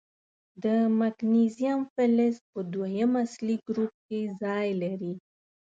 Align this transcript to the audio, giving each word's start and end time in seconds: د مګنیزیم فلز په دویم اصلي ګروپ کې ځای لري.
د 0.63 0.65
مګنیزیم 0.99 1.79
فلز 1.93 2.35
په 2.51 2.59
دویم 2.73 3.11
اصلي 3.25 3.55
ګروپ 3.67 3.93
کې 4.07 4.19
ځای 4.41 4.67
لري. 4.83 5.13